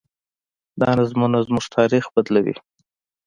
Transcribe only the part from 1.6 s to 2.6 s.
تاریخ بدلوي.